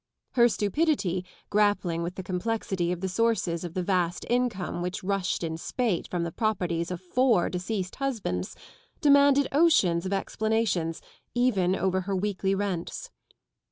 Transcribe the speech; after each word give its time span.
Her 0.31 0.49
stupidity, 0.49 1.23
grappling 1.51 2.01
with 2.01 2.15
the 2.15 2.23
complexity 2.23 2.91
of 2.91 3.01
the 3.01 3.07
sources 3.07 3.63
of 3.63 3.75
the 3.75 3.83
vast 3.83 4.25
income 4.31 4.81
which 4.81 5.03
rushed 5.03 5.43
in 5.43 5.57
spate 5.57 6.07
from 6.09 6.23
the 6.23 6.31
properties 6.31 6.89
┬®I 6.89 6.99
four 6.99 7.49
deceased 7.51 7.97
husbands, 7.97 8.55
demanded 8.99 9.47
oceans 9.51 10.07
of 10.07 10.11
explanations 10.13 11.03
even 11.35 11.75
oyer 11.75 12.01
her 12.07 12.15
weekly 12.15 12.55
rents. 12.55 13.11